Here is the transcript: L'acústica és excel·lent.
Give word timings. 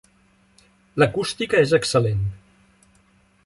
L'acústica 1.03 1.61
és 1.67 1.75
excel·lent. 1.79 2.27